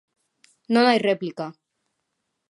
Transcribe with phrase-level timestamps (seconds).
[0.73, 1.47] Non hai réplica.